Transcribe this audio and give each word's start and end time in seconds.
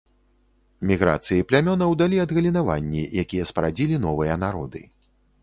Міграцыі 0.91 1.45
плямёнаў 1.51 1.91
далі 1.99 2.17
адгалінаванні, 2.25 3.03
якія 3.25 3.43
спарадзілі 3.53 4.03
новыя 4.09 4.41
народы. 4.47 4.85